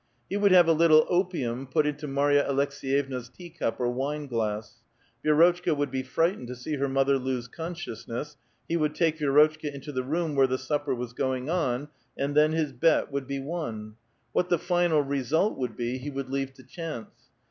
He 0.31 0.35
would 0.35 0.51
have 0.51 0.67
a 0.67 0.73
little 0.73 1.05
opium 1.09 1.67
put 1.67 1.85
into 1.85 2.07
Marya 2.07 2.43
Aleks6 2.49 2.89
yevna's 3.07 3.29
teacup 3.29 3.79
or 3.79 3.87
wineglass; 3.91 4.81
Vi^rotchka 5.23 5.77
would 5.77 5.91
be 5.91 6.01
fright 6.01 6.39
ened 6.39 6.47
to 6.47 6.55
see 6.55 6.77
her 6.77 6.89
mother 6.89 7.19
lose 7.19 7.47
consciousness; 7.47 8.35
he 8.67 8.75
would 8.77 8.95
take 8.95 9.19
Vi^rotchka 9.19 9.71
into 9.71 9.91
the 9.91 10.01
room 10.01 10.33
where 10.33 10.47
the 10.47 10.57
supper 10.57 10.95
was 10.95 11.13
going 11.13 11.51
on, 11.51 11.87
and 12.17 12.33
then 12.33 12.51
his 12.53 12.73
bet 12.73 13.11
would 13.11 13.27
be 13.27 13.39
won; 13.39 13.95
what 14.31 14.49
the 14.49 14.57
final 14.57 15.03
result 15.03 15.55
would 15.59 15.77
be, 15.77 15.99
he 15.99 16.09
would 16.09 16.31
leave 16.31 16.51
to 16.55 16.63
chance. 16.63 17.29